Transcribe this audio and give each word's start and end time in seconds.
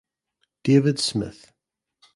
David 0.63 0.97
Smith. 0.99 1.53